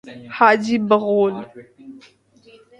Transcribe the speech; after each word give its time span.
حاجی 0.35 0.77
بغلول 0.89 1.35